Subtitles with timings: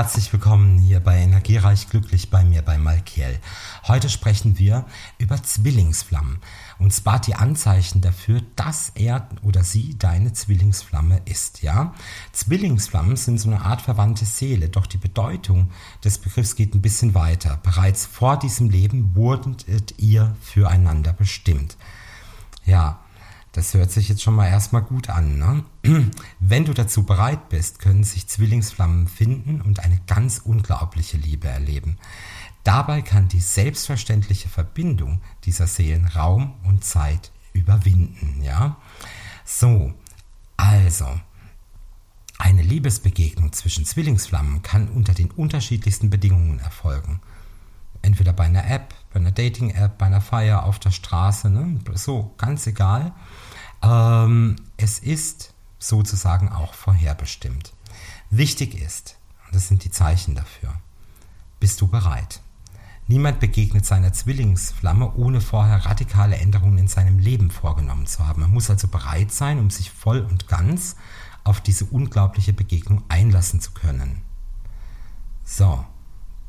[0.00, 3.38] Herzlich willkommen hier bei Energiereich Glücklich bei mir bei Malkiel.
[3.86, 4.86] Heute sprechen wir
[5.18, 6.38] über Zwillingsflammen
[6.78, 11.92] und zwar die Anzeichen dafür, dass er oder sie deine Zwillingsflamme ist, ja?
[12.32, 15.70] Zwillingsflammen sind so eine Art verwandte Seele, doch die Bedeutung
[16.02, 17.58] des Begriffs geht ein bisschen weiter.
[17.62, 19.66] Bereits vor diesem Leben wurdet
[19.98, 21.76] ihr füreinander bestimmt.
[22.64, 23.00] Ja,
[23.52, 25.38] das hört sich jetzt schon mal erstmal gut an.
[25.38, 25.64] Ne?
[26.40, 31.98] Wenn du dazu bereit bist, können sich Zwillingsflammen finden und eine ganz unglaubliche Liebe erleben.
[32.62, 38.42] Dabei kann die selbstverständliche Verbindung dieser Seelen Raum und Zeit überwinden.
[38.42, 38.76] Ja?
[39.44, 39.94] So,
[40.56, 41.06] also,
[42.38, 47.20] eine Liebesbegegnung zwischen Zwillingsflammen kann unter den unterschiedlichsten Bedingungen erfolgen.
[48.02, 51.78] Entweder bei einer App, bei einer Dating-App, bei einer Feier auf der Straße, ne?
[51.94, 53.12] so, ganz egal.
[53.82, 57.72] Ähm, es ist sozusagen auch vorherbestimmt.
[58.30, 60.74] Wichtig ist, und das sind die Zeichen dafür,
[61.58, 62.40] bist du bereit?
[63.06, 68.42] Niemand begegnet seiner Zwillingsflamme, ohne vorher radikale Änderungen in seinem Leben vorgenommen zu haben.
[68.42, 70.94] Man muss also bereit sein, um sich voll und ganz
[71.42, 74.22] auf diese unglaubliche Begegnung einlassen zu können.
[75.44, 75.84] So,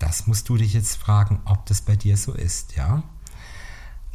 [0.00, 3.04] das musst du dich jetzt fragen, ob das bei dir so ist, ja?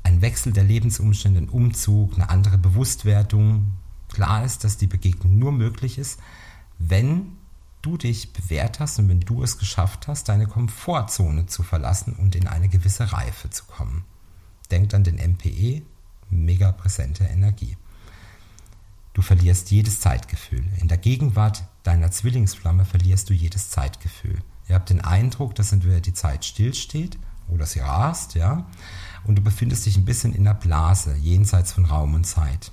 [0.03, 3.73] Ein Wechsel der Lebensumstände, ein Umzug, eine andere Bewusstwertung.
[4.09, 6.19] Klar ist, dass die Begegnung nur möglich ist,
[6.77, 7.37] wenn
[7.81, 12.35] du dich bewährt hast und wenn du es geschafft hast, deine Komfortzone zu verlassen und
[12.35, 14.03] in eine gewisse Reife zu kommen.
[14.71, 15.83] Denk an den MPE,
[16.29, 17.77] mega präsente Energie.
[19.13, 20.65] Du verlierst jedes Zeitgefühl.
[20.79, 24.41] In der Gegenwart deiner Zwillingsflamme verlierst du jedes Zeitgefühl.
[24.67, 27.17] Ihr habt den Eindruck, dass entweder die Zeit stillsteht
[27.47, 28.65] oder sie rast, ja,
[29.23, 32.71] und du befindest dich ein bisschen in der Blase, jenseits von Raum und Zeit.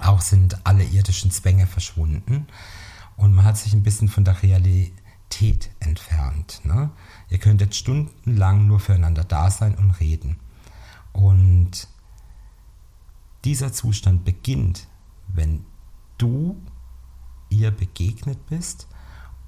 [0.00, 2.46] Auch sind alle irdischen Zwänge verschwunden
[3.16, 6.60] und man hat sich ein bisschen von der Realität entfernt.
[6.64, 6.90] Ne?
[7.30, 10.38] Ihr könntet stundenlang nur füreinander da sein und reden.
[11.12, 11.88] Und
[13.44, 14.88] dieser Zustand beginnt,
[15.28, 15.64] wenn
[16.18, 16.56] du
[17.50, 18.88] ihr begegnet bist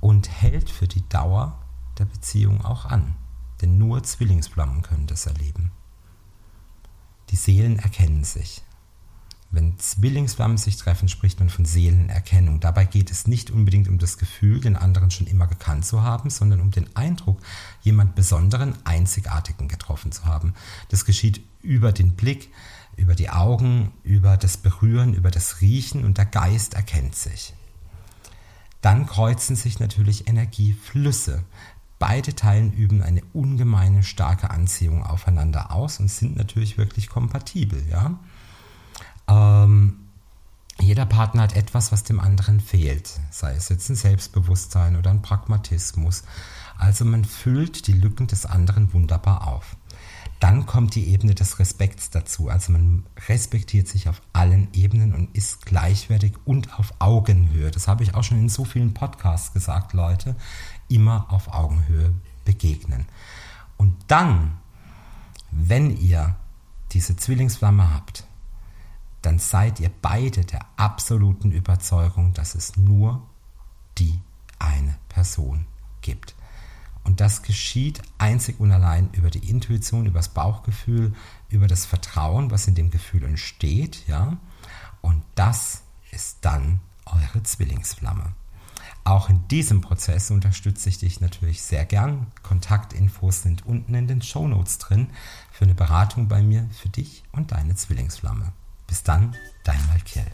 [0.01, 1.59] und hält für die Dauer
[1.99, 3.17] der Beziehung auch an.
[3.61, 5.71] Denn nur Zwillingsflammen können das erleben.
[7.31, 8.63] Die Seelen erkennen sich.
[9.51, 12.61] Wenn Zwillingsflammen sich treffen, spricht man von Seelenerkennung.
[12.61, 16.31] Dabei geht es nicht unbedingt um das Gefühl, den anderen schon immer gekannt zu haben,
[16.31, 17.41] sondern um den Eindruck,
[17.81, 20.55] jemand Besonderen, Einzigartigen getroffen zu haben.
[20.89, 22.51] Das geschieht über den Blick,
[22.97, 27.55] über die Augen, über das Berühren, über das Riechen und der Geist erkennt sich.
[28.87, 31.43] Dann kreuzen sich natürlich Energieflüsse.
[31.99, 37.85] Beide Teilen üben eine ungemeine starke Anziehung aufeinander aus und sind natürlich wirklich kompatibel.
[37.91, 38.21] Ja?
[39.27, 40.07] Ähm,
[40.79, 45.21] jeder Partner hat etwas, was dem anderen fehlt, sei es jetzt ein Selbstbewusstsein oder ein
[45.21, 46.23] Pragmatismus.
[46.79, 49.75] Also man füllt die Lücken des anderen wunderbar auf.
[50.41, 52.49] Dann kommt die Ebene des Respekts dazu.
[52.49, 57.71] Also man respektiert sich auf allen Ebenen und ist gleichwertig und auf Augenhöhe.
[57.71, 60.37] Das habe ich auch schon in so vielen Podcasts gesagt, Leute
[60.89, 62.13] immer auf Augenhöhe
[62.45, 63.07] begegnen.
[63.79, 64.59] Und dann,
[65.51, 66.37] wenn ihr
[66.93, 68.27] diese Zwillingsflamme habt,
[69.23, 73.23] dann seid ihr beide der absoluten Überzeugung, dass es nur
[73.99, 74.21] die
[74.59, 75.67] eine Person
[76.01, 76.35] gibt.
[77.07, 81.15] Und das geschieht einzig und allein über die Intuition, über das Bauchgefühl,
[81.49, 84.37] über das Vertrauen, was in dem Gefühl entsteht, ja.
[85.03, 88.35] Und das ist dann eure Zwillingsflamme.
[89.05, 92.27] Auch in diesem Prozess unterstütze ich dich natürlich sehr gern.
[92.43, 95.11] Kontaktinfos sind unten in den Show Notes drin
[95.53, 98.53] für eine Beratung bei mir, für dich und deine Zwillingsflamme.
[98.89, 100.27] Bis dann, dein Malkiel.